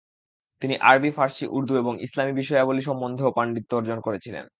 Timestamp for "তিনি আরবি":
0.61-1.11